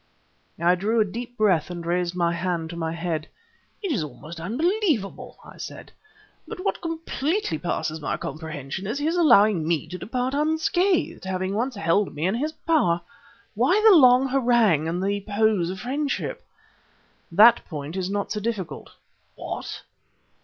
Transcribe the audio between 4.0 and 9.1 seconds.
almost unbelievable," I said. "But what completely passes my comprehension is